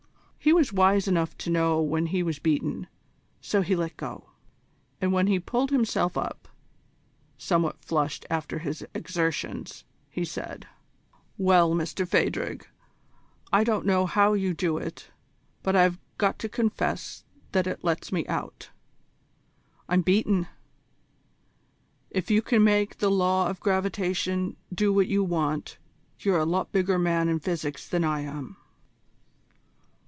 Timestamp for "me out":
18.11-18.71